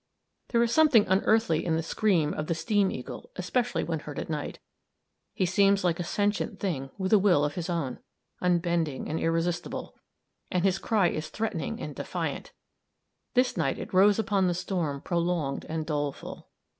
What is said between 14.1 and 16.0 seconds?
upon the storm prolonged and